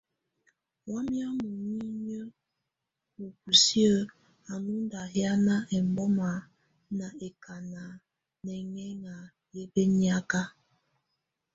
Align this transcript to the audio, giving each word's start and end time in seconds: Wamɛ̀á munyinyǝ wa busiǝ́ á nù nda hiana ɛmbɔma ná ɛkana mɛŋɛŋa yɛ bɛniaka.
Wamɛ̀á 0.91 1.27
munyinyǝ 1.39 2.19
wa 3.17 3.27
busiǝ́ 3.41 3.95
á 4.51 4.53
nù 4.63 4.73
nda 4.85 5.01
hiana 5.13 5.55
ɛmbɔma 5.77 6.29
ná 6.97 7.07
ɛkana 7.27 7.81
mɛŋɛŋa 8.45 9.15
yɛ 9.53 9.63
bɛniaka. 9.73 10.41